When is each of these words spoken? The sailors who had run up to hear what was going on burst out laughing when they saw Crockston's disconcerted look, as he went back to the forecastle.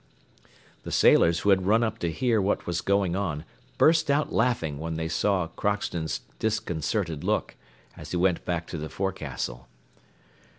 The 0.81 0.91
sailors 0.91 1.41
who 1.41 1.51
had 1.51 1.67
run 1.67 1.83
up 1.83 1.99
to 1.99 2.11
hear 2.11 2.41
what 2.41 2.65
was 2.65 2.81
going 2.81 3.15
on 3.15 3.45
burst 3.77 4.09
out 4.09 4.33
laughing 4.33 4.79
when 4.79 4.95
they 4.95 5.07
saw 5.07 5.45
Crockston's 5.55 6.21
disconcerted 6.39 7.23
look, 7.23 7.55
as 7.95 8.09
he 8.09 8.17
went 8.17 8.43
back 8.43 8.65
to 8.69 8.79
the 8.79 8.89
forecastle. 8.89 9.67